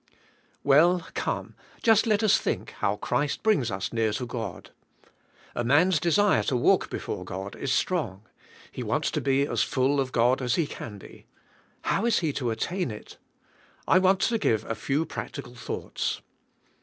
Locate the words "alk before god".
6.55-7.55